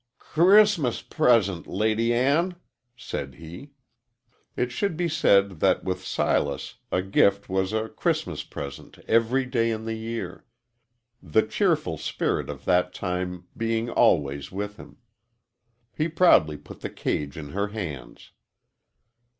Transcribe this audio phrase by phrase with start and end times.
[0.33, 2.55] "C'ris'mus p present, Lady Ann,"
[2.97, 3.73] said he.
[4.55, 9.69] It should be said that with Silas a gift was a "Christmas present" every day
[9.69, 10.43] in the year
[11.21, 14.97] the cheerful spirit of that time being always with him.
[15.93, 18.31] He proudly put the cage in her hands.